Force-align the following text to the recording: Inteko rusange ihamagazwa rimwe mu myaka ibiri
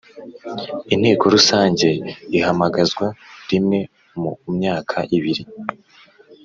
Inteko 0.93 1.23
rusange 1.35 1.87
ihamagazwa 2.37 3.05
rimwe 3.49 3.79
mu 4.21 4.31
myaka 4.57 4.97
ibiri 5.17 5.43